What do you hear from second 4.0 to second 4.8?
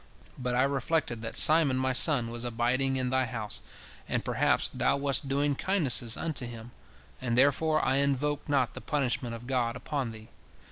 and perhaps